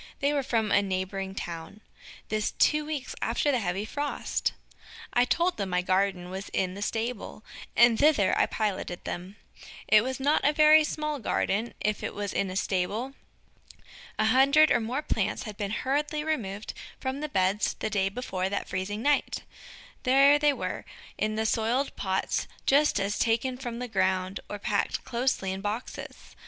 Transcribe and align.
They 0.19 0.33
were 0.33 0.41
from 0.41 0.71
a 0.71 0.81
neighboring 0.81 1.35
town. 1.35 1.79
This 2.29 2.53
two 2.53 2.83
weeks 2.85 3.13
after 3.21 3.51
the 3.51 3.59
heavy 3.59 3.85
frost! 3.85 4.51
I 5.13 5.25
told 5.25 5.57
them 5.57 5.69
my 5.69 5.83
garden 5.83 6.31
was 6.31 6.49
in 6.53 6.73
the 6.73 6.81
stable, 6.81 7.43
and 7.75 7.99
thither 7.99 8.35
I 8.35 8.47
piloted 8.47 9.03
them. 9.05 9.35
It 9.87 10.03
was 10.03 10.19
not 10.19 10.43
a 10.43 10.53
very 10.53 10.83
small 10.83 11.19
garden 11.19 11.75
if 11.79 12.01
it 12.01 12.15
was 12.15 12.33
in 12.33 12.49
a 12.49 12.55
stable. 12.55 13.13
A 14.17 14.25
hundred 14.25 14.71
or 14.71 14.79
more 14.79 15.03
plants 15.03 15.43
had 15.43 15.55
been 15.55 15.69
hurriedly 15.69 16.23
removed 16.23 16.73
from 16.99 17.19
the 17.19 17.29
beds 17.29 17.75
the 17.75 17.91
day 17.91 18.09
before 18.09 18.49
that 18.49 18.67
freezing 18.67 19.03
night! 19.03 19.43
There 20.01 20.39
they 20.39 20.51
were, 20.51 20.83
in 21.19 21.35
the 21.35 21.45
soiled 21.45 21.95
pots 21.95 22.47
just 22.65 22.99
as 22.99 23.19
taken 23.19 23.55
from 23.55 23.77
the 23.77 23.87
ground, 23.87 24.39
or 24.49 24.57
packed 24.57 25.03
closely 25.03 25.51
in 25.51 25.61
boxes. 25.61 26.35